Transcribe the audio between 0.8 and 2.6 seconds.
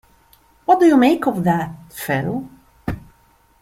you make of that, Phil?